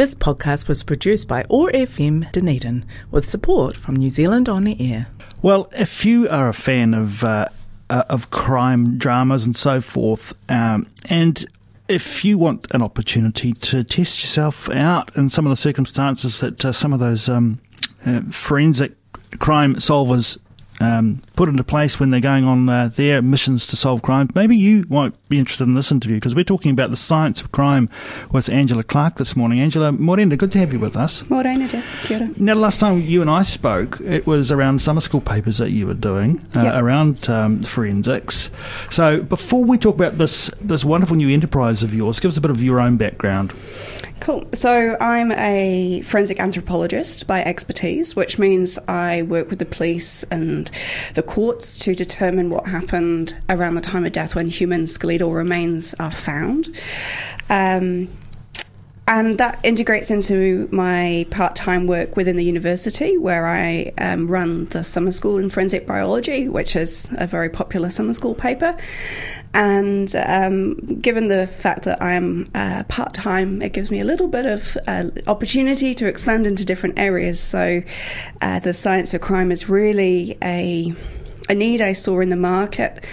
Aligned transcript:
This 0.00 0.14
podcast 0.14 0.66
was 0.66 0.82
produced 0.82 1.28
by 1.28 1.44
OAR 1.50 1.70
FM 1.72 2.32
Dunedin 2.32 2.86
with 3.10 3.28
support 3.28 3.76
from 3.76 3.96
New 3.96 4.08
Zealand 4.08 4.48
On 4.48 4.64
the 4.64 4.74
Air. 4.80 5.08
Well, 5.42 5.68
if 5.76 6.06
you 6.06 6.26
are 6.30 6.48
a 6.48 6.54
fan 6.54 6.94
of 6.94 7.22
uh, 7.22 7.48
uh, 7.90 8.04
of 8.08 8.30
crime 8.30 8.96
dramas 8.96 9.44
and 9.44 9.54
so 9.54 9.82
forth, 9.82 10.32
um, 10.48 10.86
and 11.10 11.44
if 11.86 12.24
you 12.24 12.38
want 12.38 12.66
an 12.70 12.80
opportunity 12.80 13.52
to 13.52 13.84
test 13.84 14.22
yourself 14.22 14.70
out 14.70 15.14
in 15.18 15.28
some 15.28 15.44
of 15.44 15.50
the 15.50 15.56
circumstances 15.56 16.40
that 16.40 16.64
uh, 16.64 16.72
some 16.72 16.94
of 16.94 16.98
those 16.98 17.28
um, 17.28 17.58
uh, 18.06 18.22
forensic 18.30 18.94
crime 19.38 19.74
solvers 19.74 20.38
um, 20.80 21.20
put 21.40 21.48
into 21.48 21.64
place 21.64 21.98
when 21.98 22.10
they're 22.10 22.20
going 22.20 22.44
on 22.44 22.68
uh, 22.68 22.86
their 22.88 23.22
missions 23.22 23.64
to 23.64 23.74
solve 23.74 24.02
crime. 24.02 24.28
Maybe 24.34 24.54
you 24.58 24.84
might 24.90 25.14
be 25.30 25.38
interested 25.38 25.64
in 25.64 25.72
this 25.72 25.90
interview 25.90 26.18
because 26.18 26.34
we're 26.34 26.44
talking 26.44 26.70
about 26.70 26.90
the 26.90 26.96
science 26.96 27.40
of 27.40 27.50
crime 27.50 27.88
with 28.30 28.50
Angela 28.50 28.82
Clark 28.84 29.16
this 29.16 29.34
morning. 29.34 29.58
Angela, 29.58 29.90
Morena, 29.90 30.36
good 30.36 30.50
to 30.50 30.58
have 30.58 30.70
you 30.70 30.78
with 30.78 30.96
us. 30.96 31.24
Morena, 31.30 31.66
Kia 32.02 32.18
ora. 32.18 32.30
Now, 32.36 32.52
the 32.56 32.60
last 32.60 32.78
time 32.78 33.00
you 33.00 33.22
and 33.22 33.30
I 33.30 33.40
spoke, 33.40 34.02
it 34.02 34.26
was 34.26 34.52
around 34.52 34.82
summer 34.82 35.00
school 35.00 35.22
papers 35.22 35.56
that 35.56 35.70
you 35.70 35.86
were 35.86 35.94
doing 35.94 36.46
uh, 36.54 36.64
Yep. 36.64 36.74
around 36.74 37.30
um, 37.30 37.62
forensics. 37.62 38.50
So, 38.90 39.22
before 39.22 39.64
we 39.64 39.78
talk 39.78 39.94
about 39.94 40.18
this 40.18 40.50
this 40.60 40.84
wonderful 40.84 41.16
new 41.16 41.30
enterprise 41.30 41.82
of 41.82 41.94
yours, 41.94 42.20
give 42.20 42.30
us 42.30 42.36
a 42.36 42.42
bit 42.42 42.50
of 42.50 42.62
your 42.62 42.82
own 42.82 42.98
background. 42.98 43.54
Cool. 44.20 44.46
So 44.52 44.98
I'm 45.00 45.32
a 45.32 46.02
forensic 46.02 46.38
anthropologist 46.38 47.26
by 47.26 47.42
expertise, 47.42 48.14
which 48.14 48.38
means 48.38 48.78
I 48.86 49.22
work 49.22 49.48
with 49.48 49.58
the 49.58 49.64
police 49.64 50.24
and 50.24 50.70
the 51.14 51.22
courts 51.30 51.76
to 51.76 51.94
determine 51.94 52.50
what 52.50 52.66
happened 52.66 53.40
around 53.48 53.76
the 53.76 53.80
time 53.80 54.04
of 54.04 54.10
death 54.10 54.34
when 54.34 54.48
human 54.48 54.88
skeletal 54.88 55.32
remains 55.32 55.94
are 56.00 56.10
found. 56.10 56.68
Um, 57.48 58.08
and 59.06 59.38
that 59.38 59.60
integrates 59.62 60.10
into 60.10 60.68
my 60.72 61.24
part 61.30 61.54
time 61.54 61.86
work 61.86 62.16
within 62.16 62.34
the 62.34 62.44
university, 62.44 63.16
where 63.16 63.46
I 63.46 63.92
um, 63.98 64.26
run 64.26 64.66
the 64.66 64.82
summer 64.82 65.12
school 65.12 65.38
in 65.38 65.50
forensic 65.50 65.86
biology, 65.86 66.48
which 66.48 66.74
is 66.74 67.08
a 67.16 67.28
very 67.28 67.48
popular 67.48 67.90
summer 67.90 68.12
school 68.12 68.34
paper. 68.34 68.76
And 69.54 70.12
um, 70.16 70.74
given 71.00 71.28
the 71.28 71.46
fact 71.46 71.84
that 71.84 72.02
I'm 72.02 72.50
uh, 72.56 72.82
part 72.88 73.14
time, 73.14 73.62
it 73.62 73.72
gives 73.72 73.92
me 73.92 74.00
a 74.00 74.04
little 74.04 74.28
bit 74.28 74.46
of 74.46 74.76
uh, 74.88 75.10
opportunity 75.28 75.94
to 75.94 76.06
expand 76.06 76.46
into 76.46 76.64
different 76.64 76.98
areas. 76.98 77.38
So 77.38 77.82
uh, 78.42 78.58
the 78.58 78.74
science 78.74 79.14
of 79.14 79.20
crime 79.20 79.52
is 79.52 79.68
really 79.68 80.36
a 80.42 80.92
a 81.50 81.54
need 81.54 81.82
I 81.82 81.92
saw 81.92 82.20
in 82.20 82.28
the 82.28 82.36
market 82.36 83.04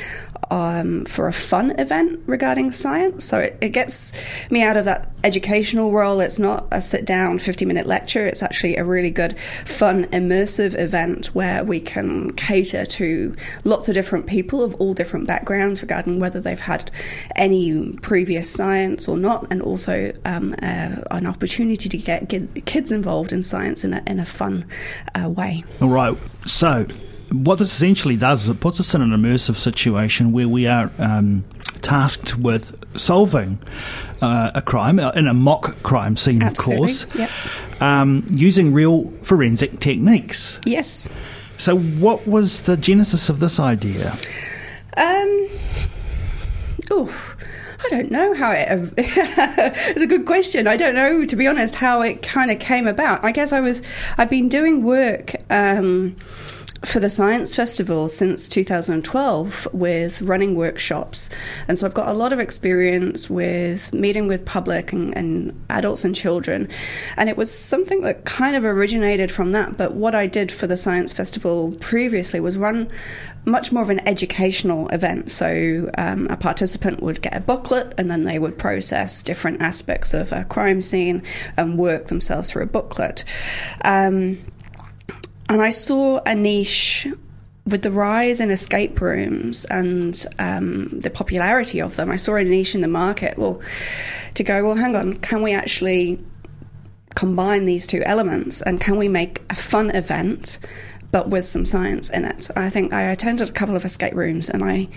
um, 0.52 1.05
for 1.05 1.27
a 1.27 1.33
fun 1.33 1.71
event 1.80 2.21
regarding 2.27 2.71
science. 2.71 3.25
So 3.25 3.39
it, 3.39 3.57
it 3.61 3.69
gets 3.69 4.13
me 4.52 4.61
out 4.63 4.77
of 4.77 4.85
that 4.85 5.11
educational 5.23 5.91
role. 5.91 6.19
It's 6.19 6.39
not 6.39 6.67
a 6.71 6.80
sit 6.80 7.03
down 7.03 7.39
50 7.39 7.65
minute 7.65 7.88
lecture, 7.88 8.25
it's 8.25 8.43
actually 8.43 8.77
a 8.77 8.83
really 8.83 9.09
good, 9.09 9.39
fun, 9.65 10.05
immersive 10.05 10.77
event 10.80 11.27
where 11.27 11.63
we 11.63 11.80
can 11.80 12.31
cater 12.33 12.85
to 12.85 13.35
lots 13.63 13.89
of 13.89 13.95
different 13.95 14.27
people 14.27 14.63
of 14.63 14.75
all 14.75 14.93
different 14.93 15.25
backgrounds 15.25 15.81
regarding 15.81 16.19
whether 16.19 16.39
they've 16.39 16.59
had 16.59 16.91
any 17.35 17.91
previous 18.03 18.49
science 18.49 19.08
or 19.08 19.17
not, 19.17 19.47
and 19.49 19.61
also 19.61 20.13
um, 20.25 20.53
uh, 20.61 20.97
an 21.11 21.25
opportunity 21.25 21.89
to 21.89 21.97
get, 21.97 22.30
kids 22.65 22.91
involved 22.91 23.33
in 23.33 23.41
science 23.41 23.83
in 23.83 23.95
a, 23.95 24.03
in 24.05 24.19
a 24.19 24.25
fun 24.25 24.65
uh, 25.19 25.27
way. 25.27 25.63
All 25.81 25.89
right. 25.89 26.15
So, 26.45 26.85
what 27.31 27.59
this 27.59 27.72
essentially 27.73 28.16
does 28.16 28.44
is 28.45 28.50
it 28.50 28.59
puts 28.59 28.80
us 28.80 28.94
in 28.95 29.02
an 29.02 29.09
immersive 29.09 29.56
situation 29.56 30.31
where 30.31 30.47
we 30.47 30.67
are 30.67 30.92
um, 30.97 31.44
tasked 31.81 32.38
with 32.38 32.75
solving 32.97 33.59
uh, 34.22 34.52
a 34.56 34.61
crime 34.61 35.00
uh, 35.00 35.11
in 35.11 35.28
a 35.28 35.33
mock 35.33 35.81
crime 35.83 36.16
scene, 36.17 36.42
Absolutely. 36.42 36.73
of 36.75 36.80
course, 36.80 37.08
Yep. 37.16 37.30
um, 37.81 38.25
using 38.31 38.73
real 38.73 39.11
forensic 39.23 39.80
techniques. 39.80 40.59
Yes. 40.66 41.09
So, 41.58 41.78
what 41.78 42.28
was 42.28 42.64
the 42.64 42.78
genesis 42.78 43.30
of 43.30 43.39
this 43.39 43.59
idea? 43.59 44.16
Um. 44.95 45.49
Oof. 46.92 47.36
I 47.86 47.89
don't 47.89 48.09
know 48.11 48.33
how 48.33 48.52
it. 48.52 48.67
it's 48.98 50.02
a 50.02 50.08
good 50.08 50.26
question. 50.26 50.67
I 50.67 50.77
don't 50.77 50.95
know, 50.95 51.26
to 51.26 51.36
be 51.36 51.48
honest, 51.48 51.76
how 51.76 52.02
it 52.02 52.21
kind 52.23 52.49
of 52.49 52.59
came 52.59 52.88
about. 52.88 53.23
I 53.23 53.32
guess 53.32 53.54
I 53.54 53.59
was. 53.59 53.82
I've 54.17 54.30
been 54.30 54.49
doing 54.49 54.83
work. 54.83 55.33
Um, 55.49 56.15
for 56.86 56.99
the 56.99 57.10
Science 57.10 57.55
Festival 57.55 58.08
since 58.08 58.48
2012 58.48 59.67
with 59.73 60.21
running 60.21 60.55
workshops. 60.55 61.30
And 61.67 61.77
so 61.77 61.86
I've 61.86 61.93
got 61.93 62.08
a 62.08 62.14
lot 62.14 62.33
of 62.33 62.39
experience 62.39 63.30
with 63.30 63.93
meeting 63.93 64.27
with 64.27 64.45
public 64.45 64.93
and, 64.93 65.15
and 65.17 65.65
adults 65.70 66.05
and 66.05 66.15
children. 66.15 66.67
And 67.15 67.30
it 67.30 67.38
was 67.38 67.52
something 67.52 68.02
that 68.02 68.26
kind 68.26 68.55
of 68.55 68.64
originated 68.64 69.32
from 69.32 69.54
that. 69.54 69.77
But 69.77 69.93
what 69.95 70.14
I 70.14 70.27
did 70.27 70.52
for 70.52 70.67
the 70.67 70.77
Science 70.77 71.11
Festival 71.11 71.76
previously 71.80 72.39
was 72.39 72.58
run 72.58 72.89
much 73.45 73.71
more 73.71 73.82
of 73.82 73.89
an 73.89 74.05
educational 74.08 74.88
event. 74.89 75.32
So 75.32 75.89
um, 75.98 76.27
a 76.30 76.38
participant 76.38 77.02
would 77.02 77.21
get 77.21 77.36
a 77.36 77.39
booklet 77.39 77.94
and 77.98 78.11
then 78.11 78.23
they 78.23 78.39
would 78.39 78.58
process 78.58 79.23
different 79.23 79.61
aspects 79.61 80.14
of 80.14 80.32
a 80.32 80.44
crime 80.44 80.82
scene 80.82 81.23
and 81.55 81.80
work 81.80 82.05
themselves 82.05 82.52
through 82.52 82.64
a 82.64 82.67
booklet. 82.67 83.23
Um, 83.83 84.39
and 85.49 85.61
I 85.61 85.69
saw 85.69 86.19
a 86.25 86.35
niche 86.35 87.08
with 87.65 87.81
the 87.81 87.91
rise 87.91 88.39
in 88.39 88.49
escape 88.49 89.02
rooms 89.02 89.65
and 89.65 90.25
um, 90.39 90.87
the 90.99 91.09
popularity 91.09 91.81
of 91.81 91.97
them. 91.97 92.09
I 92.09 92.15
saw 92.15 92.35
a 92.35 92.43
niche 92.43 92.75
in 92.75 92.81
the 92.81 92.87
market. 92.87 93.37
Well, 93.37 93.61
to 94.35 94.43
go, 94.43 94.63
well, 94.63 94.75
hang 94.75 94.95
on, 94.95 95.15
can 95.15 95.41
we 95.41 95.53
actually 95.53 96.23
combine 97.15 97.65
these 97.65 97.85
two 97.85 98.02
elements 98.03 98.61
and 98.61 98.80
can 98.80 98.95
we 98.95 99.08
make 99.08 99.41
a 99.49 99.55
fun 99.55 99.89
event 99.89 100.59
but 101.11 101.30
with 101.30 101.43
some 101.43 101.65
science 101.65 102.09
in 102.09 102.23
it? 102.25 102.49
I 102.55 102.69
think 102.69 102.93
I 102.93 103.03
attended 103.03 103.49
a 103.49 103.52
couple 103.52 103.75
of 103.75 103.83
escape 103.83 104.14
rooms 104.14 104.49
and 104.49 104.64
I 104.64 104.87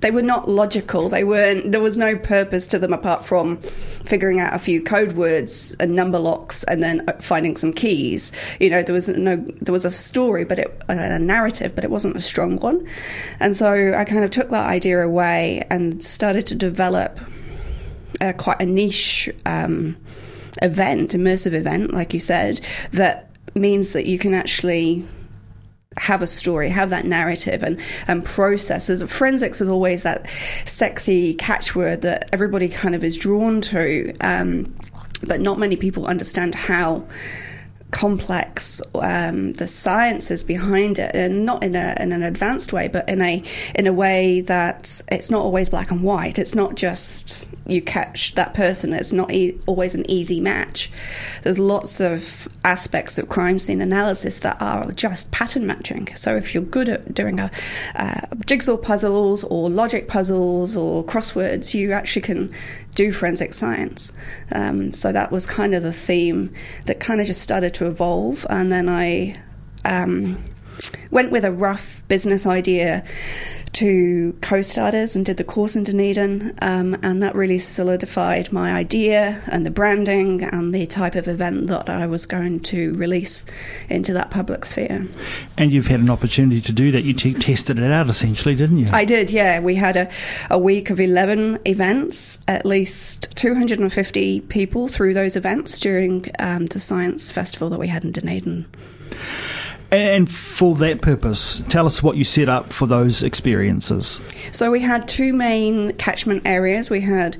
they 0.00 0.10
were 0.10 0.22
not 0.22 0.48
logical. 0.48 1.08
They 1.08 1.24
weren't. 1.24 1.72
There 1.72 1.80
was 1.80 1.96
no 1.96 2.16
purpose 2.16 2.66
to 2.68 2.78
them 2.78 2.92
apart 2.92 3.24
from 3.24 3.58
figuring 4.04 4.40
out 4.40 4.54
a 4.54 4.58
few 4.58 4.82
code 4.82 5.12
words 5.12 5.74
and 5.80 5.94
number 5.94 6.18
locks, 6.18 6.64
and 6.64 6.82
then 6.82 7.08
uh, 7.08 7.12
finding 7.20 7.56
some 7.56 7.72
keys. 7.72 8.30
You 8.60 8.70
know, 8.70 8.82
there 8.82 8.94
was 8.94 9.08
no. 9.08 9.36
There 9.36 9.72
was 9.72 9.84
a 9.84 9.90
story, 9.90 10.44
but 10.44 10.58
it 10.58 10.82
a 10.88 11.18
narrative, 11.18 11.74
but 11.74 11.84
it 11.84 11.90
wasn't 11.90 12.16
a 12.16 12.20
strong 12.20 12.56
one. 12.56 12.86
And 13.40 13.56
so 13.56 13.94
I 13.94 14.04
kind 14.04 14.24
of 14.24 14.30
took 14.30 14.50
that 14.50 14.66
idea 14.66 15.02
away 15.02 15.66
and 15.70 16.02
started 16.04 16.46
to 16.46 16.54
develop 16.54 17.18
uh, 18.20 18.32
quite 18.34 18.60
a 18.60 18.66
niche 18.66 19.28
um, 19.46 19.96
event, 20.62 21.10
immersive 21.10 21.52
event, 21.52 21.92
like 21.92 22.14
you 22.14 22.20
said, 22.20 22.60
that 22.92 23.30
means 23.54 23.92
that 23.92 24.06
you 24.06 24.18
can 24.18 24.34
actually 24.34 25.06
have 25.96 26.22
a 26.22 26.26
story, 26.26 26.68
have 26.70 26.90
that 26.90 27.04
narrative, 27.04 27.62
and 27.62 27.80
and 28.08 28.24
processes. 28.24 29.02
Forensics 29.02 29.60
is 29.60 29.68
always 29.68 30.02
that 30.02 30.28
sexy 30.64 31.34
catchword 31.34 32.02
that 32.02 32.28
everybody 32.32 32.68
kind 32.68 32.94
of 32.94 33.04
is 33.04 33.16
drawn 33.16 33.60
to, 33.60 34.14
um, 34.20 34.74
but 35.26 35.40
not 35.40 35.58
many 35.58 35.76
people 35.76 36.06
understand 36.06 36.54
how 36.54 37.04
complex 37.92 38.82
um, 38.94 39.52
the 39.52 39.68
sciences 39.68 40.42
behind 40.42 40.98
it, 40.98 41.14
and 41.14 41.46
not 41.46 41.62
in 41.62 41.76
a 41.76 41.94
in 42.00 42.10
an 42.10 42.22
advanced 42.22 42.72
way, 42.72 42.88
but 42.88 43.08
in 43.08 43.22
a 43.22 43.42
in 43.76 43.86
a 43.86 43.92
way 43.92 44.40
that 44.40 45.00
it's 45.08 45.30
not 45.30 45.42
always 45.42 45.68
black 45.68 45.92
and 45.92 46.02
white. 46.02 46.38
It's 46.38 46.54
not 46.54 46.74
just 46.74 47.48
you 47.66 47.80
catch 47.80 48.34
that 48.34 48.54
person. 48.54 48.92
It's 48.92 49.12
not 49.12 49.30
e- 49.30 49.58
always 49.66 49.94
an 49.94 50.10
easy 50.10 50.40
match. 50.40 50.90
There's 51.42 51.58
lots 51.58 52.00
of 52.00 52.48
aspects 52.64 53.18
of 53.18 53.28
crime 53.28 53.58
scene 53.58 53.80
analysis 53.80 54.40
that 54.40 54.60
are 54.60 54.90
just 54.92 55.30
pattern 55.30 55.66
matching. 55.66 56.08
So 56.16 56.34
if 56.36 56.54
you're 56.54 56.62
good 56.62 56.88
at 56.88 57.14
doing 57.14 57.38
a 57.38 57.50
uh, 57.94 58.22
jigsaw 58.46 58.78
puzzles 58.78 59.44
or 59.44 59.70
logic 59.70 60.08
puzzles 60.08 60.76
or 60.76 61.04
crosswords, 61.04 61.74
you 61.74 61.92
actually 61.92 62.22
can 62.22 62.52
do 62.94 63.12
forensic 63.12 63.54
science. 63.54 64.12
Um, 64.50 64.92
so 64.92 65.12
that 65.12 65.30
was 65.32 65.46
kind 65.46 65.74
of 65.74 65.82
the 65.82 65.92
theme 65.92 66.52
that 66.86 67.00
kind 67.00 67.20
of 67.20 67.26
just 67.26 67.40
started 67.40 67.74
to 67.74 67.86
evolve, 67.86 68.46
and 68.50 68.70
then 68.70 68.88
I 68.88 69.40
um, 69.84 70.42
went 71.10 71.30
with 71.30 71.44
a 71.44 71.52
rough 71.52 72.06
business 72.08 72.46
idea 72.46 73.04
to 73.72 74.36
co-starters 74.42 75.16
and 75.16 75.24
did 75.24 75.38
the 75.38 75.44
course 75.44 75.76
in 75.76 75.84
Dunedin, 75.84 76.54
um, 76.60 76.96
and 77.02 77.22
that 77.22 77.34
really 77.34 77.58
solidified 77.58 78.52
my 78.52 78.72
idea 78.72 79.42
and 79.46 79.64
the 79.64 79.70
branding 79.70 80.42
and 80.42 80.74
the 80.74 80.86
type 80.86 81.14
of 81.14 81.26
event 81.26 81.68
that 81.68 81.88
I 81.88 82.06
was 82.06 82.26
going 82.26 82.60
to 82.60 82.92
release 82.94 83.44
into 83.88 84.12
that 84.12 84.30
public 84.30 84.64
sphere. 84.64 85.06
And 85.56 85.72
you've 85.72 85.86
had 85.86 86.00
an 86.00 86.10
opportunity 86.10 86.60
to 86.60 86.72
do 86.72 86.90
that. 86.92 87.04
You 87.04 87.14
t- 87.14 87.34
tested 87.34 87.78
it 87.78 87.90
out 87.90 88.10
essentially, 88.10 88.54
didn't 88.54 88.78
you? 88.78 88.88
I 88.92 89.04
did, 89.04 89.30
yeah. 89.30 89.60
We 89.60 89.76
had 89.76 89.96
a, 89.96 90.10
a 90.50 90.58
week 90.58 90.90
of 90.90 91.00
11 91.00 91.60
events, 91.64 92.38
at 92.46 92.66
least 92.66 93.34
250 93.36 94.40
people 94.42 94.88
through 94.88 95.14
those 95.14 95.36
events 95.36 95.80
during 95.80 96.26
um, 96.38 96.66
the 96.66 96.80
science 96.80 97.30
festival 97.30 97.70
that 97.70 97.78
we 97.78 97.88
had 97.88 98.04
in 98.04 98.12
Dunedin. 98.12 98.66
And 99.92 100.30
for 100.30 100.74
that 100.76 101.02
purpose, 101.02 101.62
tell 101.68 101.84
us 101.84 102.02
what 102.02 102.16
you 102.16 102.24
set 102.24 102.48
up 102.48 102.72
for 102.72 102.86
those 102.86 103.22
experiences. 103.22 104.22
So 104.50 104.70
we 104.70 104.80
had 104.80 105.06
two 105.06 105.34
main 105.34 105.92
catchment 105.92 106.42
areas. 106.46 106.88
We 106.88 107.02
had 107.02 107.36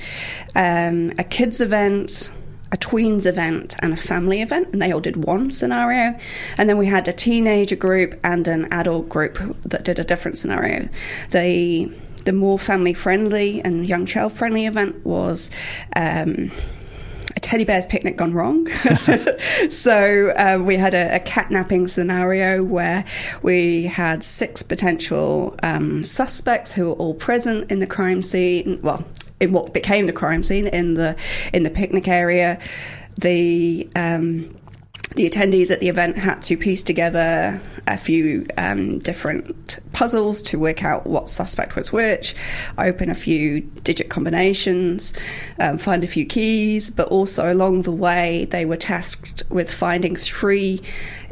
um, 0.54 1.12
a 1.18 1.24
kids 1.24 1.60
event 1.60 2.30
a 2.72 2.76
tweens 2.78 3.26
event 3.26 3.76
and 3.80 3.92
a 3.92 3.96
family 3.96 4.40
event, 4.40 4.68
and 4.72 4.80
they 4.80 4.90
all 4.90 5.00
did 5.00 5.24
one 5.24 5.52
scenario. 5.52 6.18
And 6.56 6.68
then 6.68 6.78
we 6.78 6.86
had 6.86 7.06
a 7.06 7.12
teenager 7.12 7.76
group 7.76 8.18
and 8.24 8.48
an 8.48 8.64
adult 8.72 9.10
group 9.10 9.38
that 9.62 9.84
did 9.84 9.98
a 9.98 10.04
different 10.04 10.38
scenario. 10.38 10.88
The 11.30 11.92
the 12.24 12.32
more 12.32 12.58
family 12.58 12.94
friendly 12.94 13.60
and 13.62 13.86
young 13.86 14.06
child 14.06 14.32
friendly 14.32 14.66
event 14.66 15.04
was. 15.04 15.50
Um, 15.94 16.50
teddy 17.42 17.64
bear's 17.64 17.86
picnic 17.86 18.16
gone 18.16 18.32
wrong. 18.32 18.66
so 19.70 20.32
um, 20.36 20.64
we 20.64 20.76
had 20.76 20.94
a, 20.94 21.16
a 21.16 21.20
catnapping 21.20 21.90
scenario 21.90 22.62
where 22.62 23.04
we 23.42 23.84
had 23.84 24.24
six 24.24 24.62
potential 24.62 25.54
um, 25.62 26.04
suspects 26.04 26.72
who 26.72 26.88
were 26.88 26.94
all 26.94 27.14
present 27.14 27.70
in 27.70 27.80
the 27.80 27.86
crime 27.86 28.22
scene. 28.22 28.80
Well, 28.82 29.04
in 29.40 29.52
what 29.52 29.74
became 29.74 30.06
the 30.06 30.12
crime 30.12 30.42
scene 30.44 30.68
in 30.68 30.94
the 30.94 31.16
in 31.52 31.64
the 31.64 31.70
picnic 31.70 32.08
area. 32.08 32.58
The 33.18 33.88
um, 33.94 34.56
the 35.16 35.28
attendees 35.28 35.70
at 35.70 35.80
the 35.80 35.88
event 35.88 36.16
had 36.16 36.40
to 36.42 36.56
piece 36.56 36.82
together 36.82 37.60
a 37.86 37.96
few 37.96 38.46
um, 38.56 38.98
different 39.00 39.78
puzzles 39.92 40.42
to 40.42 40.58
work 40.58 40.84
out 40.84 41.06
what 41.06 41.28
suspect 41.28 41.74
was 41.76 41.92
which, 41.92 42.34
open 42.78 43.10
a 43.10 43.14
few 43.14 43.60
digit 43.82 44.08
combinations, 44.08 45.12
um, 45.58 45.78
find 45.78 46.04
a 46.04 46.06
few 46.06 46.24
keys, 46.24 46.90
but 46.90 47.08
also 47.08 47.52
along 47.52 47.82
the 47.82 47.92
way 47.92 48.46
they 48.50 48.64
were 48.64 48.76
tasked 48.76 49.42
with 49.48 49.72
finding 49.72 50.16
three 50.16 50.80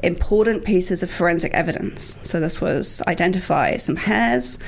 important 0.03 0.65
pieces 0.65 1.03
of 1.03 1.11
forensic 1.11 1.53
evidence. 1.53 2.19
So 2.23 2.41
this 2.41 2.61
was 2.61 3.03
identify 3.07 3.77
some 3.77 3.97
hairs 3.97 4.59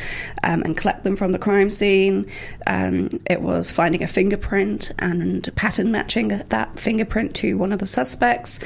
um, 0.42 0.62
and 0.62 0.76
collect 0.76 1.04
them 1.04 1.16
from 1.16 1.32
the 1.32 1.38
crime 1.38 1.70
scene. 1.70 2.30
Um, 2.66 3.08
it 3.28 3.42
was 3.42 3.70
finding 3.70 4.02
a 4.02 4.06
fingerprint 4.06 4.90
and 4.98 5.48
pattern 5.56 5.90
matching 5.90 6.28
that 6.28 6.78
fingerprint 6.78 7.34
to 7.36 7.56
one 7.56 7.72
of 7.72 7.78
the 7.78 7.86
suspects. 7.86 8.58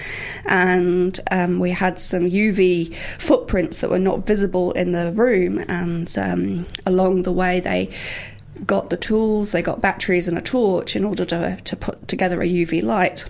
And 0.47 1.19
um, 1.31 1.59
we 1.59 1.71
had 1.71 2.01
some 2.01 2.25
UV 2.25 2.95
footprints 2.95 3.81
that 3.81 3.91
were 3.91 3.99
not 3.99 4.27
visible 4.27 4.73
in 4.73 4.93
the 4.93 5.13
room. 5.13 5.65
And 5.69 6.13
um, 6.19 6.67
along 6.85 7.23
the 7.23 7.33
way, 7.33 7.61
they 7.61 7.91
got 8.65 8.91
the 8.91 8.97
tools, 8.97 9.53
they 9.53 9.63
got 9.63 9.83
batteries 9.83 10.29
and 10.29 10.39
a 10.39 10.41
torch 10.43 10.97
in 10.97 11.05
order 11.05 11.25
to, 11.27 11.57
to 11.63 11.77
put 11.77 12.09
together 12.09 12.41
a 12.41 12.47
UV 12.47 12.83
light 12.83 13.27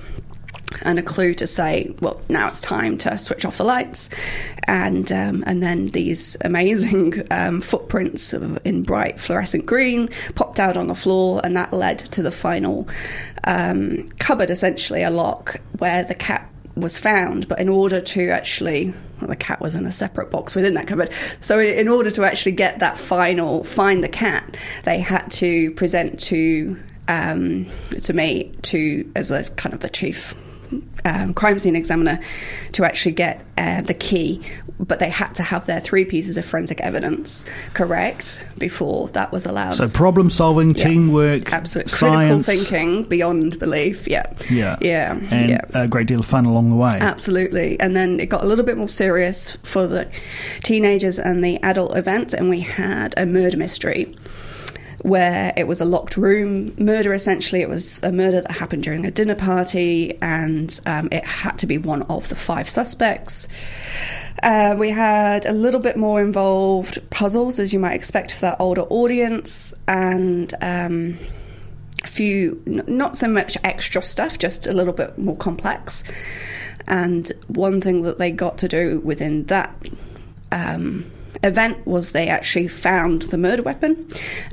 and 0.85 0.99
a 0.99 1.03
clue 1.03 1.35
to 1.35 1.47
say, 1.47 1.95
well, 2.01 2.21
now 2.29 2.49
it's 2.49 2.61
time 2.61 2.99
to 2.99 3.17
switch 3.19 3.45
off 3.45 3.59
the 3.59 3.65
lights, 3.65 4.09
and 4.65 5.11
um, 5.13 5.45
and 5.47 5.63
then 5.63 5.87
these 5.89 6.37
amazing 6.43 7.27
um, 7.31 7.61
footprints 7.61 8.33
in 8.33 8.83
bright 8.83 9.19
fluorescent 9.19 9.67
green 9.67 10.09
popped 10.35 10.61
out 10.61 10.77
on 10.77 10.87
the 10.87 10.95
floor, 10.95 11.41
and 11.45 11.57
that 11.57 11.73
led 11.73 11.99
to 11.99 12.23
the 12.23 12.31
final 12.31 12.89
um, 13.45 14.09
cupboard, 14.19 14.51
essentially 14.51 15.03
a 15.03 15.11
lock 15.11 15.57
where 15.79 16.05
the 16.05 16.15
cat 16.15 16.51
was 16.75 16.99
found. 16.99 17.49
But 17.49 17.61
in 17.61 17.69
order 17.69 18.01
to 18.01 18.29
actually 18.31 18.93
well, 19.21 19.29
the 19.29 19.37
cat 19.37 19.61
was 19.61 19.75
in 19.75 19.87
a 19.87 19.93
separate 19.93 20.31
box 20.31 20.55
within 20.55 20.75
that 20.75 20.87
cupboard. 20.87 21.11
So, 21.41 21.59
in 21.59 21.89
order 21.89 22.11
to 22.11 22.25
actually 22.25 22.53
get 22.53 22.81
that 22.81 22.99
final 22.99 23.65
find 23.65 24.05
the 24.05 24.09
cat, 24.09 24.57
they 24.85 25.01
had 25.01 25.31
to 25.33 25.71
present 25.73 26.21
to 26.21 26.79
um, 27.09 27.67
to 28.03 28.13
me 28.13 28.53
to 28.63 29.11
as 29.17 29.31
a 29.31 29.45
kind 29.51 29.75
of 29.75 29.81
the 29.81 29.89
chief 29.89 30.35
um, 31.05 31.35
crime 31.35 31.59
scene 31.59 31.77
examiner 31.77 32.21
to 32.73 32.85
actually 32.85 33.13
get 33.13 33.45
uh, 33.59 33.81
the 33.83 33.95
key, 33.95 34.43
but 34.79 34.99
they 34.99 35.09
had 35.09 35.35
to 35.35 35.43
have 35.43 35.67
their 35.67 35.81
three 35.81 36.05
pieces 36.05 36.37
of 36.37 36.45
forensic 36.45 36.81
evidence 36.81 37.45
correct 37.75 38.47
before 38.59 39.09
that 39.09 39.33
was 39.33 39.47
allowed. 39.47 39.75
So 39.75 39.89
problem 39.89 40.31
solving, 40.31 40.71
yeah. 40.71 40.85
teamwork, 40.85 41.53
absolutely 41.53 41.91
science. 41.91 42.45
critical 42.45 42.71
thinking 42.71 43.05
beyond 43.05 43.59
belief. 43.59 44.07
Yeah, 44.09 44.33
yeah, 44.51 44.77
yeah, 44.81 45.13
and 45.31 45.51
yeah. 45.51 45.61
a 45.75 45.89
great 45.89 46.07
deal 46.07 46.21
of 46.21 46.27
fun 46.27 46.45
along 46.45 46.71
the 46.71 46.77
way. 46.77 46.99
Absolutely, 47.01 47.79
and 47.81 47.97
then 47.97 48.21
it 48.21 48.27
got 48.27 48.43
a 48.43 48.47
little 48.47 48.65
bit 48.65 48.77
more 48.77 48.89
serious 48.89 49.57
for 49.63 49.87
the 49.87 50.11
teenagers 50.63 51.19
and 51.19 51.45
the 51.45 51.63
adult 51.63 51.97
event, 51.97 52.35
and 52.35 52.51
we 52.51 52.61
had 52.61 53.15
a 53.17 53.27
murder 53.27 53.57
mystery 53.57 54.15
where 55.07 55.53
it 55.57 55.69
was 55.69 55.81
a 55.81 55.85
locked 55.85 56.17
room 56.17 56.75
murder. 56.77 57.15
Essentially, 57.15 57.63
it 57.63 57.69
was 57.69 58.03
a 58.03 58.11
murder 58.11 58.41
that 58.41 58.51
happened 58.51 58.83
during 58.83 59.07
a 59.07 59.11
dinner 59.11 59.37
party, 59.37 60.19
and 60.21 60.81
um, 60.85 61.09
it 61.13 61.25
had 61.25 61.57
to 61.59 61.67
be 61.67 61.79
one 61.79 62.03
of 62.03 62.29
the 62.29 62.35
five 62.35 62.69
suspects. 62.69 63.47
Uh, 64.43 64.75
we 64.77 64.91
had 64.91 65.47
a 65.47 65.53
little 65.53 65.81
bit 65.81 65.97
more 65.97 66.21
involved 66.21 66.99
puzzles, 67.11 67.61
as 67.61 67.73
you 67.73 67.79
might 67.79 67.95
expect 67.95 68.33
for 68.33 68.41
that 68.41 68.57
older 68.61 68.83
audience, 68.83 69.73
and. 69.87 70.53
Um, 70.61 71.19
a 72.05 72.09
few, 72.09 72.63
not 72.67 73.17
so 73.17 73.27
much 73.27 73.57
extra 73.65 74.03
stuff, 74.03 74.39
just 74.39 74.67
a 74.67 74.73
little 74.73 74.93
bit 74.93 75.17
more 75.19 75.35
complex. 75.35 76.05
And 76.87 77.33
one 77.49 77.81
thing 77.81 78.03
that 78.03 78.19
they 78.19 78.31
got 78.31 78.59
to 78.59 78.69
do 78.69 79.01
within 79.01 79.45
that 79.45 79.75
um, 80.53 81.11
event 81.43 81.87
was 81.87 82.13
they 82.13 82.29
actually 82.29 82.69
found 82.69 83.23
the 83.23 83.39
murder 83.39 83.63
weapon 83.63 84.09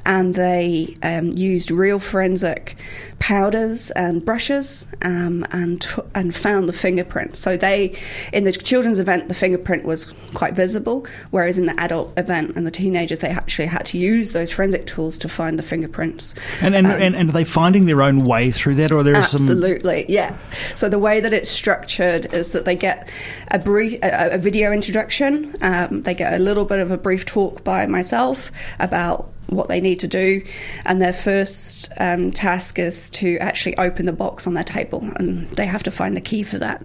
and 0.06 0.36
they 0.36 0.96
um, 1.04 1.30
used 1.32 1.72
real 1.72 2.00
forensic 2.00 2.76
powders 3.24 3.90
and 3.92 4.26
brushes 4.26 4.86
um, 5.02 5.46
and 5.52 5.88
and 6.14 6.36
found 6.36 6.68
the 6.68 6.74
fingerprint. 6.74 7.38
So 7.38 7.56
they, 7.56 7.98
in 8.34 8.44
the 8.44 8.52
children's 8.52 9.00
event, 9.00 9.30
the 9.30 9.34
fingerprint 9.34 9.86
was 9.86 10.12
quite 10.34 10.56
visible, 10.56 11.08
whereas 11.32 11.58
in 11.58 11.66
the 11.66 11.80
adult 11.80 12.12
event 12.18 12.58
and 12.58 12.68
the 12.68 12.72
teenagers, 12.72 13.22
they 13.22 13.30
actually 13.30 13.68
had 13.68 13.86
to 13.88 13.98
use 13.98 14.34
those 14.34 14.52
forensic 14.52 14.86
tools 14.88 15.18
to 15.20 15.30
find 15.30 15.58
the 15.58 15.64
fingerprints. 15.64 16.36
And 16.62 16.76
and, 16.76 16.86
um, 16.86 17.02
and, 17.02 17.16
and, 17.16 17.30
are 17.30 17.34
they 17.34 17.46
finding 17.46 17.86
their 17.86 18.02
own 18.02 18.20
way 18.20 18.52
through 18.52 18.76
that, 18.76 18.92
or 18.92 19.04
there 19.04 19.18
is 19.18 19.30
some 19.30 19.40
absolutely, 19.40 20.02
some... 20.02 20.12
yeah. 20.14 20.38
So 20.76 20.90
the 20.90 21.00
way 21.00 21.22
that 21.22 21.32
it's 21.32 21.50
structured 21.50 22.34
is 22.34 22.52
that 22.52 22.66
they 22.66 22.76
get 22.76 23.10
a 23.52 23.60
brief, 23.60 24.00
a, 24.04 24.36
a 24.36 24.38
video 24.38 24.74
introduction. 24.74 25.56
Um, 25.62 26.02
they 26.02 26.14
get 26.14 26.34
a 26.34 26.40
little 26.40 26.66
bit 26.74 26.80
of 26.80 26.90
a 26.90 26.98
brief 26.98 27.24
talk 27.24 27.64
by 27.64 27.86
myself 27.86 28.52
about 28.80 29.30
what 29.48 29.68
they 29.68 29.80
need 29.80 30.00
to 30.00 30.08
do. 30.08 30.44
And 30.86 31.00
their 31.00 31.14
first 31.14 31.92
um, 32.00 32.32
task 32.32 32.80
is 32.80 33.12
to 33.12 33.38
actually 33.38 33.78
open 33.78 34.08
the 34.08 34.14
box 34.14 34.48
on 34.48 34.56
their 34.56 34.64
table, 34.64 35.08
and 35.18 35.48
they 35.52 35.68
have 35.68 35.84
to 35.84 35.92
find 35.92 36.18
the 36.18 36.22
key 36.22 36.42
for 36.42 36.58
that. 36.58 36.84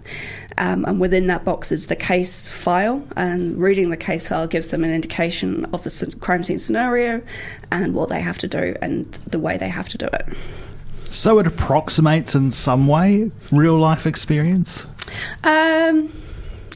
Um, 0.59 0.85
and 0.85 0.99
within 0.99 1.25
that 1.27 1.43
box 1.43 1.71
is 1.71 1.87
the 1.87 1.95
case 1.95 2.49
file, 2.49 3.03
and 3.15 3.57
reading 3.57 3.89
the 3.89 3.97
case 3.97 4.27
file 4.27 4.45
gives 4.45 4.67
them 4.69 4.83
an 4.83 4.93
indication 4.93 5.65
of 5.73 5.83
the 5.83 6.15
crime 6.19 6.43
scene 6.43 6.59
scenario 6.59 7.21
and 7.71 7.95
what 7.95 8.09
they 8.09 8.21
have 8.21 8.37
to 8.39 8.47
do 8.47 8.75
and 8.81 9.05
the 9.25 9.39
way 9.39 9.57
they 9.57 9.69
have 9.69 9.89
to 9.89 9.97
do 9.97 10.05
it. 10.05 10.27
So 11.09 11.39
it 11.39 11.47
approximates 11.47 12.35
in 12.35 12.51
some 12.51 12.85
way 12.85 13.31
real 13.51 13.79
life 13.79 14.05
experience? 14.05 14.85
Um, 15.43 16.11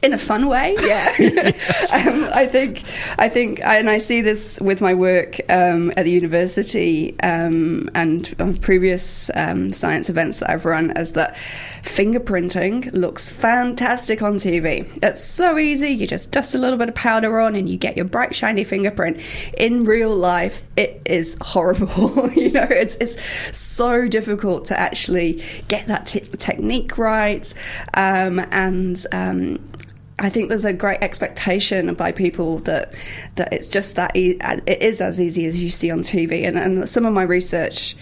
in 0.04 0.12
a 0.12 0.18
fun 0.18 0.46
way. 0.46 0.76
Yeah, 0.78 1.08
um, 2.06 2.28
I 2.32 2.46
think 2.46 2.82
I 3.18 3.28
think, 3.28 3.60
and 3.64 3.88
I 3.88 3.98
see 3.98 4.20
this 4.20 4.60
with 4.60 4.80
my 4.80 4.94
work 4.94 5.40
um, 5.48 5.92
at 5.96 6.04
the 6.04 6.10
university 6.10 7.18
um, 7.20 7.88
and 7.94 8.34
on 8.38 8.56
previous 8.58 9.30
um, 9.34 9.72
science 9.72 10.10
events 10.10 10.38
that 10.40 10.50
I've 10.50 10.64
run, 10.64 10.90
as 10.92 11.12
that 11.12 11.34
fingerprinting 11.82 12.92
looks 12.92 13.30
fantastic 13.30 14.22
on 14.22 14.36
TV. 14.36 14.88
It's 15.02 15.24
so 15.24 15.58
easy. 15.58 15.88
You 15.88 16.06
just 16.06 16.30
dust 16.30 16.54
a 16.54 16.58
little 16.58 16.78
bit 16.78 16.90
of 16.90 16.94
powder 16.94 17.40
on, 17.40 17.54
and 17.54 17.68
you 17.68 17.78
get 17.78 17.96
your 17.96 18.06
bright 18.06 18.34
shiny 18.34 18.64
fingerprint. 18.64 19.20
In 19.56 19.84
real 19.84 20.14
life, 20.14 20.62
it 20.76 21.00
is 21.06 21.36
horrible. 21.40 22.30
you 22.34 22.52
know, 22.52 22.66
it's 22.68 22.96
it's 22.96 23.56
so 23.56 24.06
difficult 24.06 24.66
to 24.66 24.78
actually 24.78 25.42
get 25.68 25.86
that 25.86 26.06
t- 26.06 26.20
technique 26.20 26.98
right, 26.98 27.52
um, 27.94 28.38
and 28.50 29.04
um, 29.12 29.58
I 30.18 30.28
think 30.28 30.48
there's 30.48 30.64
a 30.64 30.72
great 30.72 31.02
expectation 31.02 31.92
by 31.94 32.12
people 32.12 32.58
that 32.60 32.94
that 33.34 33.52
it's 33.52 33.68
just 33.68 33.96
that 33.96 34.16
e- 34.16 34.38
it 34.66 34.82
is 34.82 35.00
as 35.00 35.20
easy 35.20 35.44
as 35.44 35.62
you 35.62 35.70
see 35.70 35.90
on 35.90 36.00
TV. 36.00 36.46
And, 36.46 36.58
and 36.58 36.88
some 36.88 37.04
of 37.04 37.12
my 37.12 37.22
research 37.22 37.96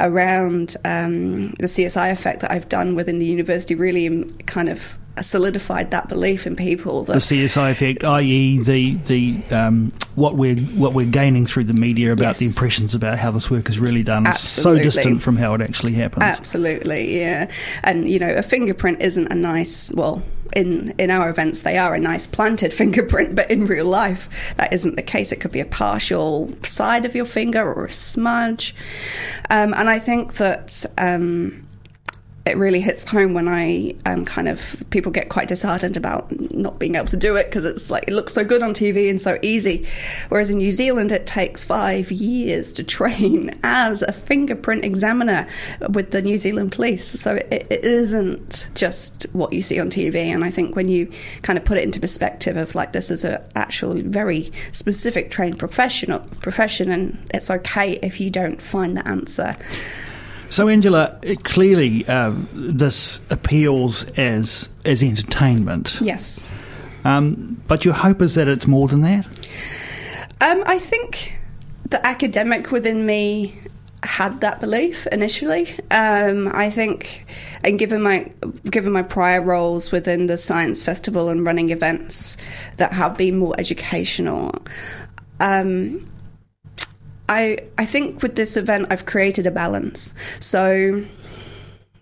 around 0.00 0.76
um, 0.84 1.50
the 1.58 1.66
CSI 1.66 2.10
effect 2.10 2.40
that 2.40 2.50
I've 2.50 2.68
done 2.68 2.94
within 2.94 3.18
the 3.18 3.26
university 3.26 3.74
really 3.74 4.24
kind 4.46 4.68
of 4.68 4.97
solidified 5.24 5.90
that 5.90 6.08
belief 6.08 6.46
in 6.46 6.56
people. 6.56 7.04
That, 7.04 7.14
the 7.14 7.18
CSI 7.18 7.70
effect, 7.70 8.04
i.e., 8.04 8.58
the 8.60 8.94
the 8.94 9.42
um, 9.54 9.92
what 10.14 10.36
we're 10.36 10.56
what 10.56 10.92
we're 10.92 11.10
gaining 11.10 11.46
through 11.46 11.64
the 11.64 11.80
media 11.80 12.12
about 12.12 12.22
yes. 12.22 12.38
the 12.38 12.46
impressions 12.46 12.94
about 12.94 13.18
how 13.18 13.30
this 13.30 13.50
work 13.50 13.68
is 13.68 13.78
really 13.78 14.02
done 14.02 14.26
is 14.26 14.40
so 14.40 14.78
distant 14.78 15.22
from 15.22 15.36
how 15.36 15.54
it 15.54 15.60
actually 15.60 15.92
happens. 15.94 16.22
Absolutely, 16.22 17.18
yeah. 17.18 17.50
And 17.82 18.08
you 18.08 18.18
know, 18.18 18.30
a 18.30 18.42
fingerprint 18.42 19.00
isn't 19.02 19.30
a 19.32 19.34
nice 19.34 19.92
well 19.92 20.22
in 20.56 20.94
in 20.98 21.10
our 21.10 21.28
events 21.28 21.62
they 21.62 21.76
are 21.76 21.94
a 21.94 22.00
nice 22.00 22.26
planted 22.26 22.72
fingerprint, 22.80 23.34
but 23.34 23.50
in 23.50 23.66
real 23.66 23.86
life 23.86 24.54
that 24.56 24.72
isn't 24.72 24.96
the 24.96 25.02
case. 25.02 25.32
It 25.32 25.36
could 25.36 25.52
be 25.52 25.60
a 25.60 25.66
partial 25.66 26.52
side 26.62 27.04
of 27.04 27.14
your 27.14 27.26
finger 27.26 27.72
or 27.72 27.86
a 27.86 27.92
smudge, 27.92 28.74
um, 29.50 29.74
and 29.74 29.88
I 29.88 29.98
think 29.98 30.34
that. 30.34 30.84
Um, 30.96 31.64
it 32.48 32.56
really 32.56 32.80
hits 32.80 33.04
home 33.04 33.34
when 33.34 33.48
I 33.48 33.94
um, 34.06 34.24
kind 34.24 34.48
of 34.48 34.76
people 34.90 35.12
get 35.12 35.28
quite 35.28 35.48
disheartened 35.48 35.96
about 35.96 36.28
not 36.52 36.78
being 36.78 36.94
able 36.94 37.06
to 37.08 37.16
do 37.16 37.36
it 37.36 37.44
because 37.46 37.64
it's 37.64 37.90
like 37.90 38.04
it 38.08 38.12
looks 38.14 38.32
so 38.32 38.44
good 38.44 38.62
on 38.62 38.74
TV 38.74 39.08
and 39.10 39.20
so 39.20 39.38
easy. 39.42 39.86
Whereas 40.28 40.50
in 40.50 40.58
New 40.58 40.72
Zealand, 40.72 41.12
it 41.12 41.26
takes 41.26 41.64
five 41.64 42.10
years 42.10 42.72
to 42.72 42.84
train 42.98 43.50
as 43.62 44.02
a 44.02 44.12
fingerprint 44.12 44.84
examiner 44.84 45.46
with 45.90 46.10
the 46.10 46.22
New 46.22 46.38
Zealand 46.38 46.72
police. 46.72 47.06
So 47.06 47.36
it, 47.36 47.66
it 47.70 47.84
isn't 47.84 48.68
just 48.74 49.26
what 49.32 49.52
you 49.52 49.62
see 49.62 49.78
on 49.78 49.90
TV. 49.90 50.16
And 50.16 50.44
I 50.44 50.50
think 50.50 50.76
when 50.76 50.88
you 50.88 51.10
kind 51.42 51.58
of 51.58 51.64
put 51.64 51.78
it 51.78 51.84
into 51.84 52.00
perspective 52.00 52.56
of 52.56 52.74
like 52.74 52.92
this 52.92 53.10
is 53.10 53.24
an 53.24 53.42
actual 53.54 53.94
very 53.94 54.50
specific 54.72 55.30
trained 55.30 55.58
professional 55.58 56.20
profession, 56.40 56.90
and 56.90 57.18
it's 57.32 57.50
okay 57.50 57.92
if 58.02 58.20
you 58.20 58.30
don't 58.30 58.60
find 58.60 58.96
the 58.96 59.06
answer. 59.06 59.56
So, 60.50 60.68
Angela, 60.68 61.18
clearly 61.44 62.06
uh, 62.08 62.32
this 62.52 63.20
appeals 63.30 64.08
as 64.10 64.68
as 64.84 65.02
entertainment. 65.02 65.98
Yes. 66.00 66.60
Um, 67.04 67.62
but 67.68 67.84
your 67.84 67.94
hope 67.94 68.22
is 68.22 68.34
that 68.34 68.48
it's 68.48 68.66
more 68.66 68.88
than 68.88 69.02
that. 69.02 69.26
Um, 70.40 70.62
I 70.66 70.78
think 70.78 71.38
the 71.90 72.04
academic 72.06 72.70
within 72.70 73.06
me 73.06 73.58
had 74.02 74.40
that 74.40 74.60
belief 74.60 75.06
initially. 75.08 75.74
Um, 75.90 76.48
I 76.52 76.70
think, 76.70 77.26
and 77.64 77.78
given 77.78 78.02
my 78.02 78.30
given 78.64 78.92
my 78.92 79.02
prior 79.02 79.40
roles 79.40 79.90
within 79.90 80.26
the 80.26 80.38
science 80.38 80.82
festival 80.82 81.28
and 81.28 81.44
running 81.44 81.70
events 81.70 82.36
that 82.76 82.92
have 82.92 83.16
been 83.16 83.38
more 83.38 83.54
educational, 83.58 84.54
um, 85.40 86.08
I 87.28 87.58
I 87.76 87.84
think 87.84 88.22
with 88.22 88.36
this 88.36 88.56
event 88.56 88.86
I've 88.90 89.06
created 89.06 89.46
a 89.46 89.50
balance. 89.50 90.14
So 90.40 91.04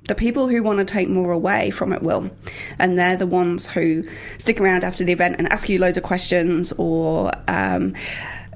the 0.06 0.14
people 0.14 0.48
who 0.48 0.62
want 0.62 0.78
to 0.78 0.84
take 0.84 1.08
more 1.08 1.32
away 1.32 1.70
from 1.70 1.92
it 1.92 2.02
will. 2.02 2.30
And 2.78 2.98
they're 2.98 3.16
the 3.16 3.26
ones 3.26 3.66
who 3.66 4.04
stick 4.38 4.60
around 4.60 4.84
after 4.84 5.04
the 5.04 5.12
event 5.12 5.36
and 5.38 5.52
ask 5.52 5.68
you 5.68 5.78
loads 5.78 5.96
of 5.96 6.04
questions 6.04 6.72
or, 6.78 7.32
um, 7.48 7.94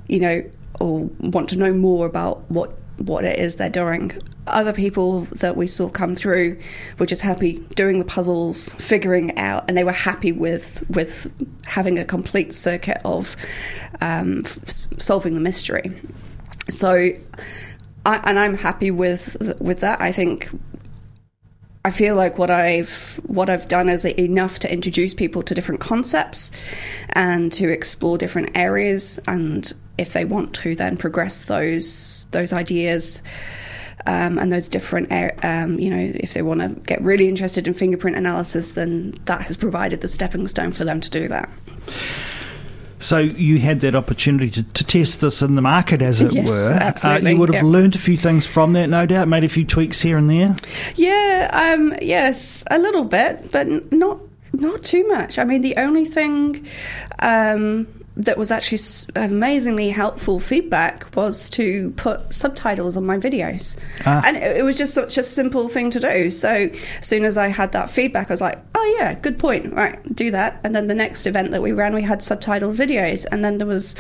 you 0.09 0.21
know, 0.21 0.45
or 0.81 1.01
want 1.21 1.49
to 1.51 1.57
know 1.57 1.73
more 1.73 2.07
about 2.07 2.49
what, 2.51 2.73
what 2.99 3.25
it 3.25 3.39
is 3.39 3.57
they're 3.57 3.69
doing. 3.69 4.13
Other 4.47 4.73
people 4.73 5.23
that 5.33 5.57
we 5.57 5.67
saw 5.67 5.89
come 5.89 6.15
through 6.15 6.59
were 6.99 7.07
just 7.07 7.23
happy 7.23 7.59
doing 7.75 7.99
the 7.99 8.05
puzzles, 8.05 8.75
figuring 8.75 9.37
out, 9.37 9.65
and 9.69 9.77
they 9.77 9.85
were 9.85 9.93
happy 9.93 10.33
with 10.33 10.85
with 10.91 11.31
having 11.67 11.99
a 11.99 12.05
complete 12.05 12.53
circuit 12.53 12.99
of 13.05 13.37
um, 14.01 14.43
solving 14.67 15.35
the 15.35 15.41
mystery. 15.41 15.93
So, 16.69 17.11
I, 18.07 18.21
and 18.25 18.39
I'm 18.39 18.55
happy 18.55 18.91
with 18.91 19.57
with 19.61 19.81
that. 19.81 20.01
I 20.01 20.13
think 20.13 20.51
I 21.85 21.91
feel 21.91 22.15
like 22.15 22.37
what 22.37 22.51
I've 22.51 23.21
what 23.25 23.49
I've 23.49 23.69
done 23.69 23.89
is 23.89 24.05
enough 24.05 24.59
to 24.61 24.73
introduce 24.73 25.15
people 25.15 25.43
to 25.43 25.55
different 25.55 25.81
concepts 25.81 26.51
and 27.15 27.51
to 27.55 27.73
explore 27.73 28.19
different 28.19 28.51
areas, 28.55 29.19
and 29.27 29.73
if 29.97 30.13
they 30.13 30.25
want 30.27 30.55
to, 30.57 30.75
then 30.75 30.97
progress 30.97 31.45
those 31.45 32.27
those 32.33 32.53
ideas. 32.53 33.23
Um, 34.07 34.39
and 34.39 34.51
those 34.51 34.67
different, 34.67 35.13
um, 35.45 35.79
you 35.79 35.91
know, 35.91 35.99
if 36.15 36.33
they 36.33 36.41
want 36.41 36.61
to 36.61 36.69
get 36.87 37.03
really 37.03 37.29
interested 37.29 37.69
in 37.69 37.75
fingerprint 37.75 38.17
analysis, 38.17 38.73
then 38.73 39.15
that 39.27 39.43
has 39.43 39.59
provided 39.59 40.01
the 40.01 40.09
stepping 40.09 40.49
stone 40.49 40.73
for 40.73 40.87
them 40.87 41.03
to 41.03 41.11
do 41.11 41.29
that. 41.29 41.51
So 43.11 43.19
you 43.19 43.59
had 43.59 43.81
that 43.81 43.97
opportunity 43.97 44.51
to, 44.51 44.63
to 44.63 44.85
test 44.85 45.21
this 45.21 45.43
in 45.43 45.57
the 45.57 45.61
market, 45.61 46.01
as 46.01 46.21
it 46.21 46.33
yes, 46.33 46.49
were. 46.49 46.71
Absolutely. 46.71 47.27
Uh, 47.27 47.33
you 47.33 47.41
would 47.41 47.53
have 47.53 47.65
learned 47.65 47.97
a 47.97 47.99
few 47.99 48.17
things 48.17 48.47
from 48.47 48.73
that, 48.75 48.87
no 48.87 49.05
doubt. 49.05 49.27
Made 49.27 49.43
a 49.43 49.49
few 49.49 49.67
tweaks 49.67 50.01
here 50.01 50.17
and 50.17 50.31
there. 50.31 50.55
Yeah, 50.95 51.51
um, 51.53 51.93
yes, 52.01 52.63
a 52.71 52.79
little 52.79 53.03
bit, 53.03 53.51
but 53.51 53.67
not 53.91 54.21
not 54.53 54.85
too 54.85 55.09
much. 55.09 55.41
I 55.41 55.45
mean, 55.45 55.61
the 55.61 55.77
only 55.77 56.05
thing. 56.05 56.65
Um, 57.19 57.89
that 58.25 58.37
was 58.37 58.51
actually 58.51 58.79
amazingly 59.17 59.89
helpful 59.89 60.41
feedback 60.41 61.15
was 61.17 61.49
to 61.49 61.91
put 61.93 62.33
subtitles 62.33 62.97
on 62.97 63.07
my 63.07 63.17
videos. 63.17 63.77
Ah. 64.05 64.23
And 64.27 64.37
it, 64.37 64.59
it, 64.59 64.63
was 64.63 64.77
just 64.77 64.93
such 64.93 65.17
a 65.17 65.23
simple 65.23 65.69
thing 65.69 65.91
to 65.91 66.01
do. 66.01 66.31
So 66.31 66.49
as 66.51 67.07
soon 67.07 67.25
as 67.25 67.39
I 67.39 67.49
had 67.49 67.73
that 67.73 67.89
feedback, 67.89 68.31
I 68.31 68.35
was 68.35 68.43
like, 68.43 68.59
oh, 68.75 68.97
yeah, 68.99 69.15
good 69.15 69.39
point. 69.39 69.73
Right, 69.73 69.99
do 70.15 70.31
that. 70.33 70.61
And 70.65 70.75
then 70.77 70.87
the 70.87 70.95
next 70.95 71.27
event 71.27 71.51
that 71.53 71.63
we 71.63 71.73
ran, 71.73 71.95
we 71.95 72.03
had 72.03 72.21
subtitled 72.21 72.77
videos. 72.77 73.25
And 73.33 73.43
then 73.43 73.57
there 73.57 73.67
was 73.67 73.95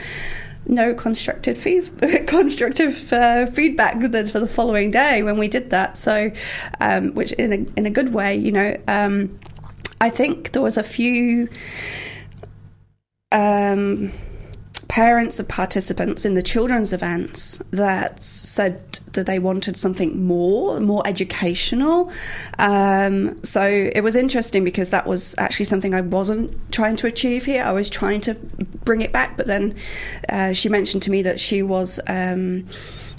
no 0.66 0.92
constructive 0.92 1.56
fee- 1.56 1.80
constructive 2.26 3.10
uh, 3.14 3.46
feedback 3.46 4.00
for 4.00 4.38
the 4.38 4.48
following 4.48 4.90
day 4.90 5.22
when 5.22 5.38
we 5.38 5.48
did 5.48 5.70
that. 5.70 5.96
So, 5.96 6.30
um, 6.80 7.14
which 7.14 7.32
in 7.32 7.52
a, 7.52 7.78
in 7.78 7.86
a 7.86 7.90
good 7.90 8.12
way, 8.12 8.36
you 8.36 8.52
know, 8.52 8.76
um, 8.86 9.38
I 10.02 10.10
think 10.10 10.52
there 10.52 10.62
was 10.62 10.76
a 10.76 10.82
few 10.82 11.48
um, 13.32 14.12
parents 14.90 15.38
of 15.38 15.46
participants 15.46 16.24
in 16.24 16.34
the 16.34 16.42
children's 16.42 16.92
events 16.92 17.62
that 17.70 18.20
said 18.20 18.98
that 19.12 19.24
they 19.24 19.38
wanted 19.38 19.76
something 19.76 20.24
more, 20.24 20.80
more 20.80 21.00
educational. 21.06 22.10
Um, 22.58 23.42
so 23.44 23.62
it 23.62 24.02
was 24.02 24.16
interesting 24.16 24.64
because 24.64 24.90
that 24.90 25.06
was 25.06 25.36
actually 25.38 25.66
something 25.66 25.94
I 25.94 26.00
wasn't 26.00 26.72
trying 26.72 26.96
to 26.96 27.06
achieve 27.06 27.44
here. 27.44 27.62
I 27.62 27.70
was 27.70 27.88
trying 27.88 28.20
to 28.22 28.34
bring 28.84 29.00
it 29.00 29.12
back, 29.12 29.36
but 29.36 29.46
then 29.46 29.76
uh, 30.28 30.52
she 30.52 30.68
mentioned 30.68 31.04
to 31.04 31.10
me 31.12 31.22
that 31.22 31.38
she 31.38 31.62
was. 31.62 32.00
Um, 32.08 32.66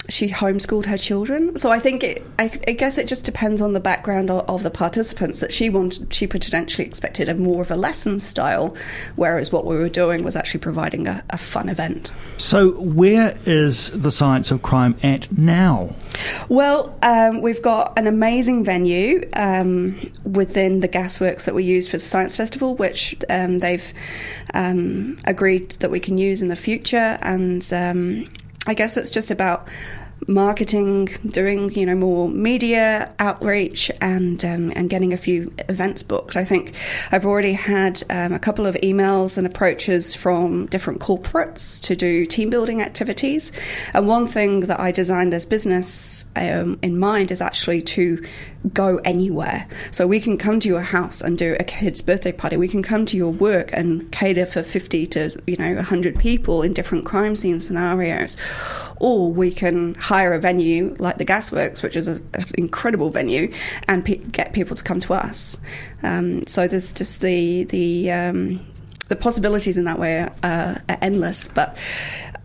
she 0.08 0.28
homeschooled 0.28 0.86
her 0.86 0.98
children. 0.98 1.56
So 1.56 1.70
I 1.70 1.78
think 1.78 2.02
it, 2.02 2.26
I, 2.38 2.50
I 2.66 2.72
guess 2.72 2.98
it 2.98 3.06
just 3.06 3.24
depends 3.24 3.60
on 3.60 3.72
the 3.72 3.80
background 3.80 4.30
of, 4.30 4.48
of, 4.48 4.62
the 4.62 4.70
participants 4.70 5.40
that 5.40 5.52
she 5.52 5.70
wanted, 5.70 6.12
she 6.12 6.26
potentially 6.26 6.86
expected 6.86 7.28
a 7.28 7.34
more 7.34 7.62
of 7.62 7.70
a 7.70 7.76
lesson 7.76 8.18
style, 8.18 8.76
whereas 9.16 9.52
what 9.52 9.64
we 9.64 9.76
were 9.76 9.88
doing 9.88 10.22
was 10.24 10.34
actually 10.34 10.60
providing 10.60 11.06
a, 11.06 11.24
a 11.30 11.38
fun 11.38 11.68
event. 11.68 12.10
So 12.36 12.72
where 12.80 13.36
is 13.46 13.90
the 13.90 14.10
Science 14.10 14.50
of 14.50 14.62
Crime 14.62 14.96
at 15.02 15.30
now? 15.36 15.94
Well, 16.48 16.96
um, 17.02 17.40
we've 17.40 17.62
got 17.62 17.96
an 17.98 18.06
amazing 18.06 18.64
venue 18.64 19.22
um, 19.34 20.10
within 20.24 20.80
the 20.80 20.88
gasworks 20.88 21.44
that 21.44 21.54
we 21.54 21.64
use 21.64 21.88
for 21.88 21.96
the 21.96 22.04
Science 22.04 22.36
Festival, 22.36 22.74
which 22.74 23.14
um, 23.30 23.58
they've 23.58 23.92
um, 24.54 25.16
agreed 25.24 25.70
that 25.72 25.90
we 25.90 26.00
can 26.00 26.18
use 26.18 26.42
in 26.42 26.48
the 26.48 26.56
future, 26.56 27.18
and 27.22 27.72
um, 27.72 28.28
I 28.66 28.74
guess 28.74 28.96
it's 28.96 29.10
just 29.10 29.30
about 29.30 29.68
marketing, 30.28 31.06
doing 31.26 31.72
you 31.72 31.86
know 31.86 31.94
more 31.94 32.28
media 32.28 33.12
outreach, 33.18 33.90
and 34.00 34.44
um, 34.44 34.72
and 34.76 34.90
getting 34.90 35.12
a 35.12 35.16
few 35.16 35.52
events 35.68 36.02
booked. 36.02 36.36
I 36.36 36.44
think 36.44 36.74
I've 37.10 37.26
already 37.26 37.52
had 37.52 38.02
um, 38.10 38.32
a 38.32 38.38
couple 38.38 38.66
of 38.66 38.74
emails 38.76 39.38
and 39.38 39.46
approaches 39.46 40.14
from 40.14 40.66
different 40.66 41.00
corporates 41.00 41.80
to 41.82 41.96
do 41.96 42.26
team 42.26 42.50
building 42.50 42.82
activities. 42.82 43.52
And 43.94 44.06
one 44.06 44.26
thing 44.26 44.60
that 44.60 44.80
I 44.80 44.90
designed 44.90 45.32
this 45.32 45.44
business 45.44 46.24
um, 46.36 46.78
in 46.82 46.98
mind 46.98 47.30
is 47.30 47.40
actually 47.40 47.82
to 47.82 48.24
go 48.72 48.98
anywhere. 48.98 49.66
So 49.90 50.06
we 50.06 50.20
can 50.20 50.38
come 50.38 50.60
to 50.60 50.68
your 50.68 50.82
house 50.82 51.20
and 51.20 51.36
do 51.36 51.56
a 51.58 51.64
kid's 51.64 52.00
birthday 52.00 52.32
party. 52.32 52.56
We 52.56 52.68
can 52.68 52.82
come 52.82 53.06
to 53.06 53.16
your 53.16 53.30
work 53.30 53.70
and 53.72 54.10
cater 54.12 54.46
for 54.46 54.62
50 54.62 55.06
to, 55.08 55.42
you 55.46 55.56
know, 55.56 55.74
100 55.74 56.18
people 56.18 56.62
in 56.62 56.72
different 56.72 57.04
crime 57.04 57.34
scene 57.34 57.60
scenarios. 57.60 58.36
Or 59.02 59.32
we 59.32 59.50
can 59.50 59.94
hire 59.94 60.32
a 60.32 60.38
venue 60.38 60.94
like 61.00 61.18
the 61.18 61.24
Gasworks, 61.24 61.82
which 61.82 61.96
is 61.96 62.06
an 62.06 62.22
incredible 62.54 63.10
venue, 63.10 63.52
and 63.88 64.04
pe- 64.04 64.18
get 64.18 64.52
people 64.52 64.76
to 64.76 64.84
come 64.84 65.00
to 65.00 65.14
us. 65.14 65.58
Um, 66.04 66.46
so 66.46 66.68
there's 66.68 66.92
just 66.92 67.20
the, 67.20 67.64
the, 67.64 68.12
um, 68.12 68.64
the 69.08 69.16
possibilities 69.16 69.76
in 69.76 69.86
that 69.86 69.98
way 69.98 70.20
are, 70.20 70.30
are 70.88 70.98
endless. 71.02 71.48
But 71.48 71.76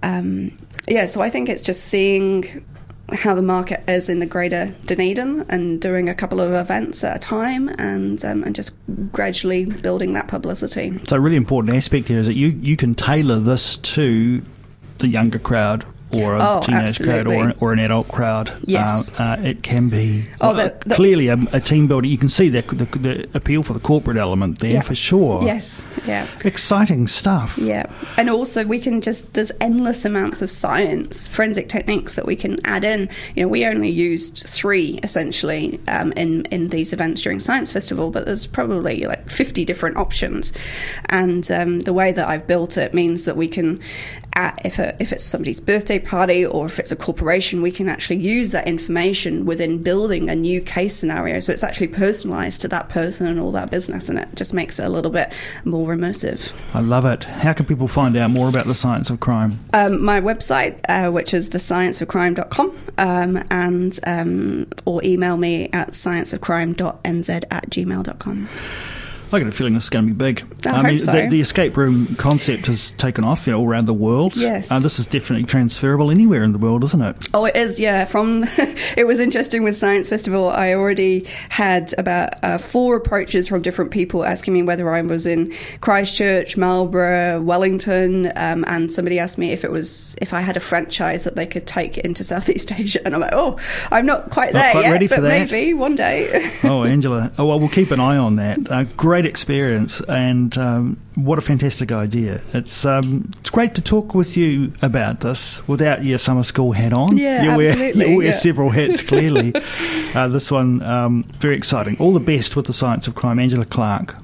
um, 0.01 0.57
yeah, 0.87 1.05
so 1.05 1.21
I 1.21 1.29
think 1.29 1.47
it's 1.47 1.61
just 1.61 1.83
seeing 1.83 2.65
how 3.13 3.35
the 3.35 3.43
market 3.43 3.83
is 3.87 4.09
in 4.09 4.17
the 4.17 4.25
greater 4.25 4.73
Dunedin 4.85 5.45
and 5.49 5.79
doing 5.79 6.09
a 6.09 6.15
couple 6.15 6.41
of 6.41 6.53
events 6.53 7.03
at 7.03 7.15
a 7.15 7.19
time 7.19 7.69
and 7.77 8.23
um, 8.25 8.43
and 8.43 8.55
just 8.55 8.73
gradually 9.11 9.65
building 9.65 10.13
that 10.13 10.27
publicity. 10.27 10.99
So 11.03 11.17
a 11.17 11.19
really 11.19 11.37
important 11.37 11.77
aspect 11.77 12.07
here 12.07 12.19
is 12.19 12.27
that 12.27 12.35
you, 12.35 12.47
you 12.47 12.75
can 12.75 12.95
tailor 12.95 13.37
this 13.37 13.77
to 13.77 14.41
the 14.97 15.07
younger 15.07 15.39
crowd 15.39 15.85
or 16.13 16.35
a 16.35 16.39
oh, 16.41 16.61
teenage 16.63 16.89
absolutely. 16.99 17.35
crowd 17.37 17.55
or, 17.61 17.69
or 17.69 17.73
an 17.73 17.79
adult 17.79 18.07
crowd. 18.07 18.51
Yes. 18.65 19.11
Uh, 19.19 19.23
uh, 19.23 19.41
it 19.43 19.63
can 19.63 19.89
be 19.89 20.25
Oh, 20.41 20.55
uh, 20.55 20.69
clearly 20.89 21.27
a, 21.27 21.37
a 21.51 21.59
team 21.59 21.87
builder. 21.87 22.07
You 22.07 22.17
can 22.17 22.29
see 22.29 22.49
the, 22.49 22.61
the, 22.61 22.85
the 22.99 23.29
appeal 23.33 23.63
for 23.63 23.73
the 23.73 23.79
corporate 23.79 24.17
element 24.17 24.59
there 24.59 24.71
Yeah. 24.73 24.81
for 24.81 24.95
sure. 24.95 25.43
Yes, 25.43 25.85
yeah. 26.05 26.27
Exciting 26.45 27.07
stuff. 27.07 27.57
Yeah, 27.57 27.85
and 28.17 28.29
also 28.29 28.65
we 28.65 28.79
can 28.79 29.01
just 29.01 29.33
there's 29.33 29.51
endless 29.59 30.05
amounts 30.05 30.41
of 30.41 30.49
science, 30.49 31.27
forensic 31.27 31.67
techniques 31.69 32.13
that 32.15 32.25
we 32.25 32.35
can 32.35 32.59
add 32.65 32.83
in. 32.83 33.09
You 33.35 33.43
know, 33.43 33.49
we 33.49 33.65
only 33.65 33.89
used 33.89 34.43
three 34.47 34.99
essentially 35.03 35.79
um, 35.87 36.11
in 36.13 36.43
in 36.45 36.69
these 36.69 36.93
events 36.93 37.21
during 37.21 37.39
Science 37.39 37.71
Festival, 37.71 38.11
but 38.11 38.25
there's 38.25 38.47
probably 38.47 39.05
like 39.05 39.16
50 39.31 39.65
different 39.65 39.97
options. 39.97 40.53
And 41.05 41.49
um, 41.51 41.81
the 41.81 41.93
way 41.93 42.11
that 42.11 42.27
I've 42.27 42.47
built 42.47 42.77
it 42.77 42.93
means 42.93 43.25
that 43.25 43.37
we 43.37 43.47
can, 43.47 43.79
at, 44.33 44.61
if, 44.65 44.79
a, 44.79 44.95
if 45.01 45.11
it's 45.11 45.23
somebody's 45.23 45.59
birthday 45.59 45.99
party 45.99 46.45
or 46.45 46.65
if 46.65 46.79
it's 46.79 46.91
a 46.91 46.95
corporation, 46.95 47.61
we 47.61 47.71
can 47.71 47.89
actually 47.89 48.17
use 48.17 48.51
that 48.51 48.67
information 48.67 49.45
within 49.45 49.81
building 49.81 50.29
a 50.29 50.35
new 50.35 50.61
case 50.61 50.95
scenario. 50.95 51.39
So 51.39 51.51
it's 51.51 51.63
actually 51.63 51.87
personalized 51.87 52.61
to 52.61 52.67
that 52.69 52.89
person 52.89 53.27
and 53.27 53.39
all 53.39 53.51
that 53.53 53.71
business, 53.71 54.09
and 54.09 54.19
it 54.19 54.29
just 54.35 54.53
makes 54.53 54.79
it 54.79 54.85
a 54.85 54.89
little 54.89 55.11
bit 55.11 55.33
more 55.65 55.95
immersive. 55.95 56.53
I 56.73 56.81
love 56.81 57.05
it. 57.05 57.23
How 57.25 57.53
can 57.53 57.65
people 57.65 57.87
find 57.87 58.15
out 58.15 58.31
more 58.31 58.49
about 58.49 58.65
the 58.65 58.75
science 58.75 59.09
of 59.09 59.19
crime? 59.19 59.59
Um, 59.73 60.03
my 60.03 60.21
website, 60.21 60.79
uh, 60.87 61.11
which 61.11 61.33
is 61.33 61.49
thescienceofcrime.com, 61.49 62.77
um, 62.97 63.43
and 63.49 63.99
um, 64.05 64.67
or 64.85 65.03
email 65.03 65.37
me 65.37 65.69
at 65.73 65.91
scienceofcrime.nz 65.91 67.43
at 67.51 67.69
gmail.com. 67.69 68.49
I 69.31 69.39
get 69.39 69.47
a 69.47 69.51
feeling 69.51 69.73
this 69.73 69.85
is 69.85 69.89
going 69.89 70.07
to 70.07 70.13
be 70.13 70.17
big. 70.17 70.45
I, 70.65 70.71
I 70.71 70.83
mean, 70.83 70.99
so. 70.99 71.11
the, 71.11 71.27
the 71.27 71.41
escape 71.41 71.75
room 71.75 72.15
concept 72.15 72.67
has 72.67 72.91
taken 72.91 73.23
off 73.23 73.45
you 73.47 73.53
know, 73.53 73.59
all 73.59 73.67
around 73.67 73.85
the 73.85 73.93
world. 73.93 74.35
Yes. 74.37 74.71
Uh, 74.71 74.79
this 74.79 74.99
is 74.99 75.05
definitely 75.05 75.45
transferable 75.45 76.11
anywhere 76.11 76.43
in 76.43 76.51
the 76.51 76.57
world, 76.57 76.83
isn't 76.83 77.01
it? 77.01 77.27
Oh, 77.33 77.45
it 77.45 77.55
is, 77.55 77.79
yeah. 77.79 78.05
From 78.05 78.45
it 78.97 79.05
was 79.05 79.19
interesting 79.19 79.63
with 79.63 79.75
Science 79.75 80.09
Festival. 80.09 80.49
I 80.49 80.73
already 80.73 81.25
had 81.49 81.93
about 81.97 82.43
uh, 82.43 82.57
four 82.57 82.95
approaches 82.95 83.47
from 83.47 83.61
different 83.61 83.91
people 83.91 84.23
asking 84.23 84.53
me 84.53 84.63
whether 84.63 84.89
I 84.89 85.01
was 85.01 85.25
in 85.25 85.53
Christchurch, 85.81 86.57
Marlborough, 86.57 87.41
Wellington, 87.41 88.31
um, 88.35 88.63
and 88.67 88.91
somebody 88.91 89.19
asked 89.19 89.37
me 89.37 89.51
if 89.51 89.63
it 89.63 89.71
was 89.71 90.15
if 90.21 90.33
I 90.33 90.41
had 90.41 90.57
a 90.57 90.61
franchise 90.61 91.23
that 91.23 91.35
they 91.35 91.45
could 91.45 91.67
take 91.67 91.97
into 91.99 92.23
Southeast 92.23 92.71
Asia, 92.79 92.99
and 93.05 93.13
I'm 93.13 93.21
like, 93.21 93.33
oh, 93.33 93.57
I'm 93.91 94.05
not 94.05 94.29
quite 94.29 94.53
Not 94.53 94.61
there 94.61 94.71
quite 94.71 94.83
yet, 94.83 94.91
ready 94.91 95.07
for 95.07 95.15
but 95.17 95.21
that. 95.21 95.51
maybe 95.51 95.73
one 95.73 95.95
day. 95.95 96.51
oh, 96.63 96.83
Angela. 96.83 97.31
Oh, 97.37 97.45
well, 97.45 97.59
we'll 97.59 97.69
keep 97.69 97.91
an 97.91 97.99
eye 97.99 98.17
on 98.17 98.37
that. 98.37 98.71
Uh, 98.71 98.83
great 98.95 99.16
experience, 99.25 100.01
and 100.01 100.57
um, 100.57 101.01
what 101.15 101.37
a 101.37 101.41
fantastic 101.41 101.91
idea! 101.91 102.41
It's 102.53 102.85
um, 102.85 103.29
it's 103.39 103.49
great 103.49 103.75
to 103.75 103.81
talk 103.81 104.13
with 104.13 104.37
you 104.37 104.73
about 104.81 105.21
this 105.21 105.65
without 105.67 106.03
your 106.03 106.17
summer 106.17 106.43
school 106.43 106.71
hat 106.73 106.93
on. 106.93 107.17
Yeah, 107.17 107.43
you 107.43 107.57
wear, 107.57 107.71
absolutely, 107.71 108.11
You 108.11 108.17
wear 108.17 108.25
yeah. 108.27 108.31
several 108.33 108.69
hats 108.69 109.01
clearly. 109.11 109.53
uh, 110.13 110.27
this 110.27 110.51
one 110.51 110.81
um, 110.83 111.23
very 111.39 111.55
exciting. 111.55 111.97
All 111.99 112.13
the 112.13 112.19
best 112.19 112.55
with 112.55 112.67
the 112.67 112.73
science 112.73 113.07
of 113.07 113.15
crime, 113.15 113.39
Angela 113.39 113.65
Clark. 113.65 114.15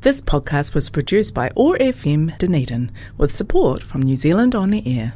This 0.00 0.20
podcast 0.20 0.74
was 0.74 0.90
produced 0.90 1.34
by 1.34 1.50
OAR 1.56 1.76
FM 1.78 2.38
Dunedin 2.38 2.92
with 3.16 3.34
support 3.34 3.82
from 3.82 4.02
New 4.02 4.16
Zealand 4.16 4.54
On 4.54 4.70
the 4.70 4.82
Air. 4.86 5.14